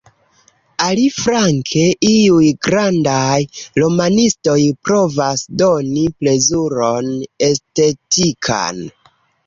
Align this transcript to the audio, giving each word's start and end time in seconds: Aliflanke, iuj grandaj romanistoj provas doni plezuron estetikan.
Aliflanke, 0.85 1.83
iuj 2.11 2.47
grandaj 2.69 3.37
romanistoj 3.83 4.59
provas 4.89 5.47
doni 5.63 6.09
plezuron 6.19 7.17
estetikan. 7.53 8.87